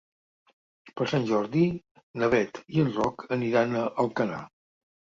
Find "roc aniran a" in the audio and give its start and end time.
2.99-3.89